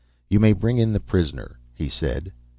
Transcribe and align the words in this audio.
"You 0.31 0.39
may 0.39 0.53
bring 0.53 0.79
in 0.79 0.93
the 0.93 0.99
prisoner," 0.99 1.59
he 1.75 1.87
said. 1.87 2.33